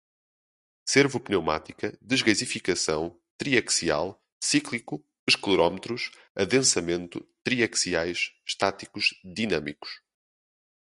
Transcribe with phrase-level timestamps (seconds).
[0.83, 10.01] servo-pneumática, desgaseificação, triaxial, cíclico, esclerômetros, adensamento, triaxiais, estático, dinâmicos